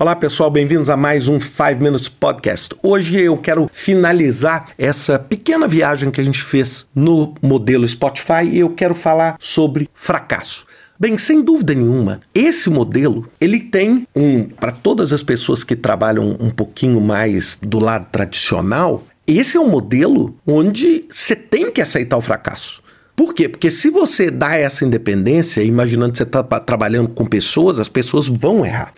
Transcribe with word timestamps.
Olá 0.00 0.16
pessoal, 0.16 0.50
bem-vindos 0.50 0.88
a 0.88 0.96
mais 0.96 1.28
um 1.28 1.38
5 1.38 1.78
Minutes 1.78 2.08
Podcast. 2.08 2.74
Hoje 2.82 3.20
eu 3.20 3.36
quero 3.36 3.70
finalizar 3.70 4.70
essa 4.78 5.18
pequena 5.18 5.68
viagem 5.68 6.10
que 6.10 6.18
a 6.18 6.24
gente 6.24 6.42
fez 6.42 6.88
no 6.94 7.34
modelo 7.42 7.86
Spotify 7.86 8.46
e 8.50 8.60
eu 8.60 8.70
quero 8.70 8.94
falar 8.94 9.36
sobre 9.38 9.90
fracasso. 9.92 10.64
Bem, 10.98 11.18
sem 11.18 11.42
dúvida 11.42 11.74
nenhuma, 11.74 12.22
esse 12.34 12.70
modelo 12.70 13.30
ele 13.38 13.60
tem 13.60 14.08
um 14.16 14.44
para 14.44 14.72
todas 14.72 15.12
as 15.12 15.22
pessoas 15.22 15.62
que 15.62 15.76
trabalham 15.76 16.34
um 16.40 16.48
pouquinho 16.48 16.98
mais 16.98 17.58
do 17.60 17.78
lado 17.78 18.06
tradicional. 18.10 19.04
Esse 19.26 19.58
é 19.58 19.60
um 19.60 19.68
modelo 19.68 20.34
onde 20.46 21.04
você 21.10 21.36
tem 21.36 21.70
que 21.70 21.82
aceitar 21.82 22.16
o 22.16 22.22
fracasso. 22.22 22.82
Por 23.14 23.34
quê? 23.34 23.50
Porque 23.50 23.70
se 23.70 23.90
você 23.90 24.30
dá 24.30 24.56
essa 24.56 24.82
independência, 24.82 25.62
imaginando 25.62 26.12
que 26.12 26.16
você 26.16 26.22
está 26.22 26.42
trabalhando 26.42 27.10
com 27.10 27.26
pessoas, 27.26 27.78
as 27.78 27.90
pessoas 27.90 28.26
vão 28.28 28.64
errar. 28.64 28.94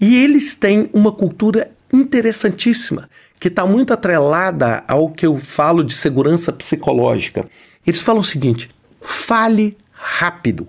E 0.00 0.16
eles 0.16 0.54
têm 0.54 0.90
uma 0.92 1.12
cultura 1.12 1.70
interessantíssima, 1.92 3.08
que 3.38 3.48
está 3.48 3.66
muito 3.66 3.92
atrelada 3.92 4.84
ao 4.86 5.10
que 5.10 5.26
eu 5.26 5.38
falo 5.38 5.82
de 5.82 5.94
segurança 5.94 6.52
psicológica. 6.52 7.46
Eles 7.86 8.02
falam 8.02 8.20
o 8.20 8.24
seguinte: 8.24 8.70
fale 9.00 9.76
rápido 9.92 10.68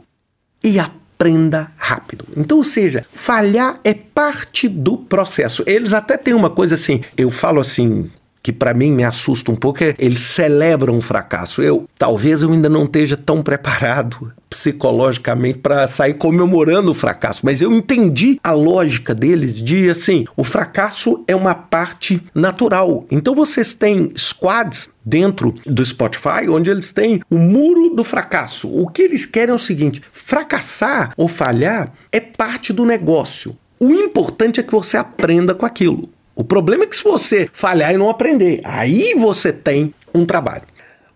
e 0.63 0.79
aprenda 0.79 1.71
rápido. 1.77 2.25
Então, 2.35 2.57
ou 2.57 2.63
seja, 2.63 3.05
falhar 3.13 3.79
é 3.83 3.93
parte 3.93 4.67
do 4.67 4.97
processo. 4.97 5.63
Eles 5.65 5.93
até 5.93 6.17
têm 6.17 6.33
uma 6.33 6.49
coisa 6.49 6.75
assim, 6.75 7.03
eu 7.17 7.29
falo 7.29 7.59
assim, 7.59 8.09
que 8.47 8.53
para 8.53 8.73
mim 8.73 8.93
me 8.93 9.03
assusta 9.03 9.51
um 9.51 9.57
pouco 9.57 9.83
é 9.83 9.93
eles 9.99 10.21
celebram 10.21 10.97
o 10.97 11.01
fracasso. 11.01 11.61
Eu 11.61 11.85
talvez 11.99 12.41
eu 12.41 12.49
ainda 12.49 12.69
não 12.69 12.85
esteja 12.85 13.17
tão 13.17 13.43
preparado 13.43 14.31
psicologicamente 14.49 15.59
para 15.59 15.85
sair 15.85 16.13
comemorando 16.13 16.89
o 16.89 16.93
fracasso, 16.93 17.41
mas 17.43 17.59
eu 17.59 17.73
entendi 17.73 18.39
a 18.41 18.53
lógica 18.53 19.13
deles 19.13 19.61
de 19.61 19.89
assim, 19.89 20.23
o 20.37 20.45
fracasso 20.45 21.25
é 21.27 21.35
uma 21.35 21.53
parte 21.53 22.23
natural. 22.33 23.05
Então 23.11 23.35
vocês 23.35 23.73
têm 23.73 24.13
squads 24.15 24.89
dentro 25.03 25.53
do 25.65 25.85
Spotify, 25.85 26.47
onde 26.49 26.69
eles 26.69 26.93
têm 26.93 27.19
o 27.29 27.37
muro 27.37 27.89
do 27.89 28.05
fracasso. 28.05 28.69
O 28.73 28.87
que 28.87 29.01
eles 29.01 29.25
querem 29.25 29.51
é 29.51 29.55
o 29.55 29.59
seguinte: 29.59 30.01
fracassar 30.13 31.11
ou 31.17 31.27
falhar 31.27 31.91
é 32.13 32.21
parte 32.21 32.71
do 32.71 32.85
negócio. 32.85 33.57
O 33.77 33.91
importante 33.91 34.61
é 34.61 34.63
que 34.63 34.71
você 34.71 34.95
aprenda 34.95 35.53
com 35.53 35.65
aquilo. 35.65 36.09
O 36.37 36.43
problema 36.43 36.83
é 36.83 36.87
que 36.87 36.95
se 36.95 37.03
você 37.03 37.49
falhar 37.51 37.91
e 37.91 37.97
não 37.97 38.11
aprender, 38.11 38.61
aí 38.63 39.15
você 39.15 39.51
tem 39.51 39.91
um 40.13 40.23
trabalho. 40.23 40.61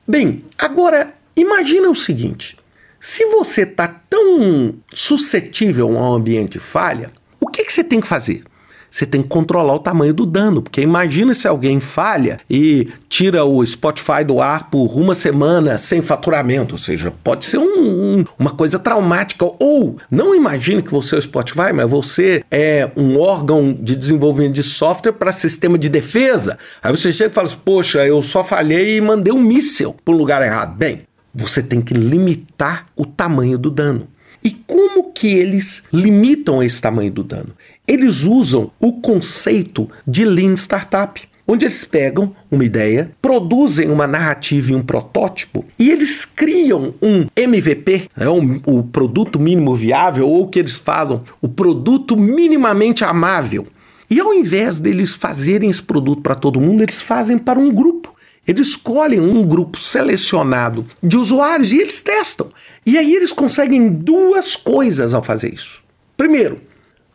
Bem, 0.08 0.44
agora 0.58 1.14
imagina 1.36 1.88
o 1.88 1.94
seguinte: 1.94 2.58
se 3.00 3.24
você 3.28 3.62
está 3.62 3.88
tão 3.88 4.74
suscetível 4.92 5.90
a 5.90 5.92
um 5.92 6.14
ambiente 6.16 6.54
de 6.54 6.60
falha, 6.60 7.12
o 7.40 7.46
que, 7.46 7.64
que 7.64 7.72
você 7.72 7.84
tem 7.84 8.02
que 8.02 8.08
fazer? 8.08 8.42
Você 8.92 9.06
tem 9.06 9.24
que 9.24 9.30
controlar 9.30 9.74
o 9.74 9.80
tamanho 9.80 10.14
do 10.14 10.26
dano, 10.26 10.62
porque 10.62 10.82
imagina 10.82 11.34
se 11.34 11.48
alguém 11.48 11.80
falha 11.80 12.42
e 12.50 12.90
tira 13.08 13.46
o 13.46 13.66
Spotify 13.66 14.24
do 14.26 14.42
ar 14.42 14.70
por 14.70 15.00
uma 15.00 15.16
semana 15.16 15.78
sem 15.78 16.02
faturamento, 16.02 16.76
ou 16.76 16.78
seja, 16.78 17.14
pode 17.24 17.46
ser 17.46 17.58
um, 17.58 17.64
um, 17.64 18.26
uma 18.38 18.50
coisa 18.50 18.78
traumática. 18.78 19.46
Ou 19.58 19.98
não 20.12 20.36
imagine 20.36 20.82
que 20.82 20.92
você 20.92 21.16
é 21.16 21.20
o 21.20 21.22
Spotify, 21.22 21.72
mas 21.74 21.90
você 21.90 22.44
é 22.52 22.92
um 22.98 23.18
órgão 23.18 23.74
de 23.74 23.96
desenvolvimento 23.96 24.54
de 24.54 24.64
software 24.64 25.14
para 25.14 25.32
sistema 25.32 25.78
de 25.78 25.88
defesa. 25.88 26.60
Aí 26.84 26.92
você 26.92 27.14
chega 27.14 27.32
e 27.32 27.34
fala 27.34 27.48
assim, 27.48 27.58
poxa, 27.64 28.06
eu 28.06 28.22
só 28.22 28.44
falhei 28.44 28.98
e 28.98 29.02
mandei 29.02 29.32
um 29.32 29.40
míssil 29.40 29.96
para 30.04 30.14
um 30.14 30.18
lugar 30.18 30.42
errado. 30.42 30.76
Bem, 30.76 31.04
você 31.34 31.64
tem 31.64 31.80
que 31.80 31.94
limitar 31.94 32.88
o 32.96 33.06
tamanho 33.06 33.58
do 33.58 33.72
dano. 33.72 34.08
E 34.44 34.50
como 34.50 35.12
que 35.12 35.28
eles 35.28 35.84
limitam 35.94 36.64
esse 36.64 36.82
tamanho 36.82 37.12
do 37.12 37.24
dano? 37.24 37.50
Eles 37.88 38.24
usam 38.24 38.72
o 38.80 38.94
conceito 38.94 39.90
de 40.08 40.24
Lean 40.24 40.54
Startup 40.54 41.22
onde 41.52 41.66
eles 41.66 41.84
pegam 41.84 42.34
uma 42.50 42.64
ideia, 42.64 43.12
produzem 43.22 43.90
uma 43.90 44.08
narrativa 44.08 44.72
e 44.72 44.76
um 44.76 44.82
protótipo 44.82 45.66
e 45.78 45.90
eles 45.90 46.24
criam 46.24 46.94
um 47.02 47.26
MVP, 47.36 48.10
é 48.16 48.30
um, 48.30 48.62
o 48.66 48.84
produto 48.84 49.40
mínimo 49.40 49.76
viável, 49.76 50.28
ou 50.30 50.44
o 50.44 50.48
que 50.48 50.60
eles 50.60 50.78
falam, 50.78 51.24
o 51.42 51.50
produto 51.50 52.16
minimamente 52.16 53.04
amável. 53.04 53.68
E 54.10 54.20
ao 54.20 54.34
invés 54.34 54.80
deles 54.80 55.14
fazerem 55.14 55.70
esse 55.70 55.82
produto 55.82 56.22
para 56.22 56.36
todo 56.36 56.60
mundo, 56.60 56.84
eles 56.84 57.02
fazem 57.02 57.38
para 57.38 57.60
um 57.60 57.72
grupo. 57.72 58.14
Eles 58.48 58.70
escolhem 58.70 59.20
um 59.20 59.46
grupo 59.46 59.78
selecionado 59.80 60.86
de 61.02 61.16
usuários 61.16 61.72
e 61.72 61.80
eles 61.80 62.02
testam. 62.02 62.50
E 62.86 62.98
aí 62.98 63.14
eles 63.16 63.32
conseguem 63.32 63.88
duas 63.90 64.56
coisas 64.56 65.14
ao 65.14 65.24
fazer 65.24 65.54
isso. 65.54 65.84
Primeiro, 66.18 66.60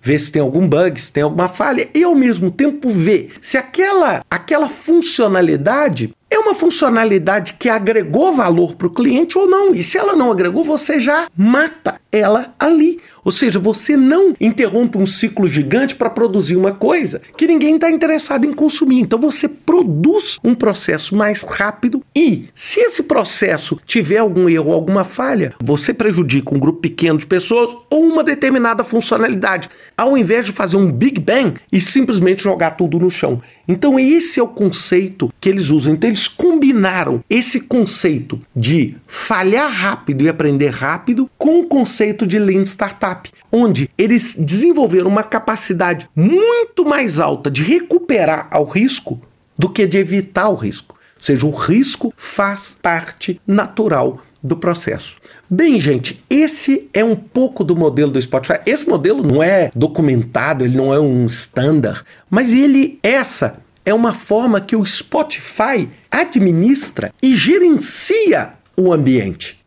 ver 0.06 0.20
se 0.20 0.30
tem 0.30 0.40
algum 0.40 0.68
bug, 0.68 1.00
se 1.00 1.12
tem 1.12 1.24
alguma 1.24 1.48
falha 1.48 1.88
e 1.92 2.04
ao 2.04 2.14
mesmo 2.14 2.48
tempo 2.48 2.88
ver 2.88 3.32
se 3.40 3.56
aquela 3.56 4.24
aquela 4.30 4.68
funcionalidade 4.68 6.14
é 6.30 6.38
uma 6.38 6.54
funcionalidade 6.54 7.54
que 7.54 7.68
agregou 7.68 8.32
valor 8.32 8.74
para 8.74 8.86
o 8.86 8.90
cliente 8.90 9.38
ou 9.38 9.46
não. 9.46 9.72
E 9.72 9.82
se 9.82 9.96
ela 9.96 10.16
não 10.16 10.30
agregou, 10.30 10.64
você 10.64 11.00
já 11.00 11.28
mata 11.36 12.00
ela 12.10 12.54
ali. 12.58 13.00
Ou 13.24 13.32
seja, 13.32 13.58
você 13.58 13.96
não 13.96 14.34
interrompe 14.40 14.98
um 14.98 15.06
ciclo 15.06 15.48
gigante 15.48 15.96
para 15.96 16.10
produzir 16.10 16.56
uma 16.56 16.72
coisa 16.72 17.20
que 17.36 17.46
ninguém 17.46 17.74
está 17.74 17.90
interessado 17.90 18.44
em 18.44 18.52
consumir. 18.52 19.00
Então 19.00 19.18
você 19.18 19.48
produz 19.48 20.38
um 20.44 20.54
processo 20.54 21.16
mais 21.16 21.42
rápido 21.42 22.02
e, 22.14 22.48
se 22.54 22.80
esse 22.80 23.02
processo 23.02 23.80
tiver 23.84 24.18
algum 24.18 24.48
erro, 24.48 24.72
alguma 24.72 25.02
falha, 25.02 25.54
você 25.62 25.92
prejudica 25.92 26.54
um 26.54 26.58
grupo 26.58 26.80
pequeno 26.80 27.18
de 27.18 27.26
pessoas 27.26 27.76
uma 28.06 28.24
determinada 28.24 28.84
funcionalidade, 28.84 29.68
ao 29.96 30.16
invés 30.16 30.46
de 30.46 30.52
fazer 30.52 30.76
um 30.76 30.90
Big 30.90 31.20
Bang 31.20 31.60
e 31.72 31.80
simplesmente 31.80 32.42
jogar 32.42 32.72
tudo 32.72 32.98
no 32.98 33.10
chão. 33.10 33.40
Então 33.68 33.98
esse 33.98 34.38
é 34.38 34.42
o 34.42 34.48
conceito 34.48 35.32
que 35.40 35.48
eles 35.48 35.70
usam. 35.70 35.94
Então 35.94 36.08
eles 36.08 36.28
combinaram 36.28 37.22
esse 37.28 37.60
conceito 37.60 38.40
de 38.54 38.96
falhar 39.06 39.70
rápido 39.70 40.22
e 40.22 40.28
aprender 40.28 40.70
rápido 40.70 41.28
com 41.36 41.60
o 41.60 41.66
conceito 41.66 42.26
de 42.26 42.38
Lean 42.38 42.62
Startup 42.62 43.30
onde 43.50 43.90
eles 43.96 44.34
desenvolveram 44.34 45.08
uma 45.08 45.22
capacidade 45.22 46.08
muito 46.14 46.84
mais 46.84 47.18
alta 47.18 47.50
de 47.50 47.62
recuperar 47.62 48.48
ao 48.50 48.64
risco 48.64 49.20
do 49.58 49.70
que 49.70 49.86
de 49.86 49.98
evitar 49.98 50.48
o 50.48 50.54
risco. 50.54 50.94
Ou 51.16 51.22
seja, 51.22 51.46
o 51.46 51.50
risco 51.50 52.12
faz 52.16 52.76
parte 52.80 53.40
natural 53.46 54.20
do 54.46 54.56
processo. 54.56 55.18
Bem, 55.50 55.78
gente, 55.78 56.22
esse 56.30 56.88
é 56.94 57.04
um 57.04 57.16
pouco 57.16 57.64
do 57.64 57.74
modelo 57.74 58.12
do 58.12 58.22
Spotify. 58.22 58.60
Esse 58.64 58.88
modelo 58.88 59.22
não 59.22 59.42
é 59.42 59.70
documentado, 59.74 60.64
ele 60.64 60.76
não 60.76 60.94
é 60.94 61.00
um 61.00 61.26
standard, 61.26 62.02
mas 62.30 62.52
ele 62.52 62.98
essa 63.02 63.58
é 63.84 63.92
uma 63.92 64.12
forma 64.12 64.60
que 64.60 64.76
o 64.76 64.84
Spotify 64.84 65.88
administra 66.10 67.12
e 67.22 67.36
gerencia 67.36 68.54
o 68.76 68.92
ambiente. 68.92 69.58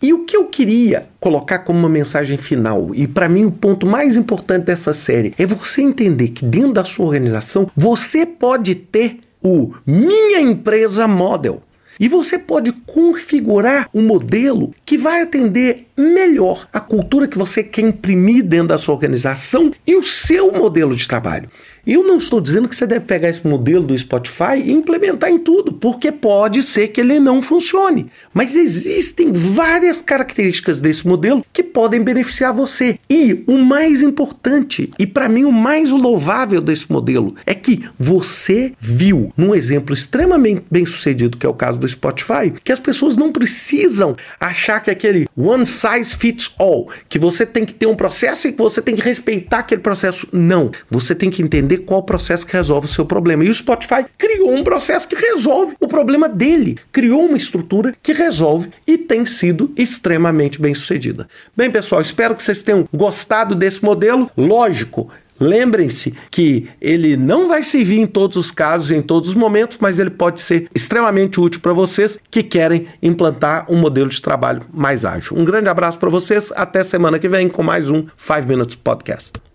E 0.00 0.12
o 0.12 0.24
que 0.24 0.36
eu 0.36 0.46
queria 0.46 1.06
colocar 1.20 1.60
como 1.60 1.78
uma 1.78 1.88
mensagem 1.88 2.36
final, 2.36 2.90
e 2.92 3.06
para 3.06 3.28
mim 3.28 3.44
o 3.44 3.52
ponto 3.52 3.86
mais 3.86 4.16
importante 4.16 4.64
dessa 4.64 4.92
série, 4.92 5.32
é 5.38 5.46
você 5.46 5.80
entender 5.80 6.28
que 6.28 6.44
dentro 6.44 6.72
da 6.72 6.84
sua 6.84 7.06
organização 7.06 7.70
você 7.76 8.26
pode 8.26 8.74
ter 8.74 9.20
o 9.40 9.72
Minha 9.86 10.40
Empresa 10.40 11.06
Model. 11.06 11.62
E 11.98 12.08
você 12.08 12.38
pode 12.38 12.72
configurar 12.72 13.88
um 13.92 14.02
modelo 14.02 14.74
que 14.84 14.96
vai 14.96 15.22
atender 15.22 15.86
melhor 15.96 16.68
a 16.72 16.80
cultura 16.80 17.28
que 17.28 17.38
você 17.38 17.62
quer 17.62 17.82
imprimir 17.82 18.44
dentro 18.44 18.68
da 18.68 18.78
sua 18.78 18.94
organização 18.94 19.72
e 19.86 19.94
o 19.94 20.02
seu 20.02 20.52
modelo 20.52 20.94
de 20.96 21.06
trabalho. 21.06 21.48
Eu 21.84 22.04
não 22.04 22.16
estou 22.16 22.40
dizendo 22.40 22.68
que 22.68 22.76
você 22.76 22.86
deve 22.86 23.06
pegar 23.06 23.28
esse 23.28 23.44
modelo 23.44 23.82
do 23.82 23.98
Spotify 23.98 24.56
e 24.64 24.70
implementar 24.70 25.30
em 25.30 25.38
tudo, 25.38 25.72
porque 25.72 26.12
pode 26.12 26.62
ser 26.62 26.88
que 26.88 27.00
ele 27.00 27.18
não 27.18 27.42
funcione. 27.42 28.06
Mas 28.32 28.54
existem 28.54 29.32
várias 29.32 30.00
características 30.00 30.80
desse 30.80 31.06
modelo 31.06 31.44
que 31.52 31.62
podem 31.62 32.00
beneficiar 32.00 32.54
você. 32.54 33.00
E 33.10 33.42
o 33.48 33.58
mais 33.58 34.00
importante, 34.00 34.90
e 34.96 35.06
para 35.06 35.28
mim 35.28 35.44
o 35.44 35.50
mais 35.50 35.90
louvável 35.90 36.60
desse 36.60 36.90
modelo, 36.90 37.34
é 37.44 37.54
que 37.54 37.84
você 37.98 38.72
viu, 38.78 39.32
num 39.36 39.52
exemplo 39.52 39.92
extremamente 39.92 40.62
bem 40.70 40.86
sucedido, 40.86 41.36
que 41.36 41.46
é 41.46 41.48
o 41.48 41.54
caso 41.54 41.80
do 41.80 41.88
Spotify, 41.88 42.52
que 42.62 42.70
as 42.70 42.80
pessoas 42.80 43.16
não 43.16 43.32
precisam 43.32 44.14
achar 44.38 44.80
que 44.80 44.90
aquele 44.90 45.26
one 45.36 45.66
size 45.66 46.14
fits 46.16 46.54
all, 46.58 46.90
que 47.08 47.18
você 47.18 47.44
tem 47.44 47.64
que 47.64 47.74
ter 47.74 47.86
um 47.86 47.96
processo 47.96 48.46
e 48.46 48.52
que 48.52 48.58
você 48.58 48.80
tem 48.80 48.94
que 48.94 49.02
respeitar 49.02 49.58
aquele 49.58 49.80
processo. 49.80 50.28
Não. 50.32 50.70
Você 50.88 51.12
tem 51.12 51.28
que 51.28 51.42
entender 51.42 51.71
qual 51.78 52.00
o 52.00 52.04
processo 52.04 52.46
que 52.46 52.52
resolve 52.52 52.86
o 52.86 52.90
seu 52.90 53.04
problema. 53.04 53.44
E 53.44 53.50
o 53.50 53.54
Spotify 53.54 54.04
criou 54.16 54.52
um 54.52 54.64
processo 54.64 55.08
que 55.08 55.16
resolve 55.16 55.76
o 55.80 55.88
problema 55.88 56.28
dele. 56.28 56.78
Criou 56.90 57.26
uma 57.26 57.36
estrutura 57.36 57.94
que 58.02 58.12
resolve 58.12 58.70
e 58.86 58.98
tem 58.98 59.24
sido 59.26 59.72
extremamente 59.76 60.60
bem 60.60 60.74
sucedida. 60.74 61.28
Bem, 61.56 61.70
pessoal, 61.70 62.00
espero 62.00 62.34
que 62.34 62.42
vocês 62.42 62.62
tenham 62.62 62.88
gostado 62.92 63.54
desse 63.54 63.84
modelo. 63.84 64.30
Lógico, 64.36 65.10
Lembrem-se 65.42 66.14
que 66.30 66.68
ele 66.80 67.16
não 67.16 67.48
vai 67.48 67.64
servir 67.64 67.98
em 67.98 68.06
todos 68.06 68.36
os 68.36 68.52
casos, 68.52 68.92
em 68.92 69.02
todos 69.02 69.30
os 69.30 69.34
momentos, 69.34 69.78
mas 69.80 69.98
ele 69.98 70.10
pode 70.10 70.40
ser 70.40 70.68
extremamente 70.72 71.40
útil 71.40 71.60
para 71.60 71.72
vocês 71.72 72.16
que 72.30 72.44
querem 72.44 72.86
implantar 73.02 73.66
um 73.68 73.76
modelo 73.76 74.08
de 74.08 74.22
trabalho 74.22 74.62
mais 74.72 75.04
ágil. 75.04 75.36
Um 75.36 75.44
grande 75.44 75.68
abraço 75.68 75.98
para 75.98 76.10
vocês, 76.10 76.52
até 76.54 76.84
semana 76.84 77.18
que 77.18 77.28
vem 77.28 77.48
com 77.48 77.62
mais 77.62 77.90
um 77.90 78.06
5 78.16 78.46
Minutes 78.46 78.76
Podcast. 78.76 79.51